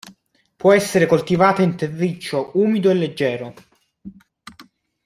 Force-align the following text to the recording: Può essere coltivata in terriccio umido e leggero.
Può 0.55 0.73
essere 0.73 1.05
coltivata 1.05 1.61
in 1.61 1.75
terriccio 1.77 2.49
umido 2.55 2.89
e 2.89 2.95
leggero. 2.95 3.53